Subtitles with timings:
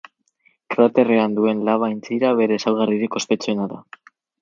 [0.75, 3.83] Kraterrean duen laba-aintzira bere ezaugarririk ospetsuena da.